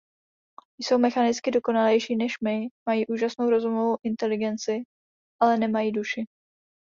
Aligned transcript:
Jsou 0.77 0.97
mechanicky 0.97 1.51
dokonalejší 1.51 2.15
než 2.15 2.37
my, 2.43 2.67
mají 2.89 3.07
úžasnou 3.07 3.49
rozumovou 3.49 3.97
inteligenci, 4.03 4.83
ale 5.41 5.57
nemají 5.57 5.91
duši. 5.91 6.25